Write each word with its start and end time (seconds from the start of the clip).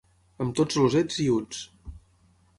Amb 0.45 0.55
tots 0.59 0.79
els 0.85 0.97
ets 1.03 1.21
i 1.27 1.29
uts. 1.35 1.63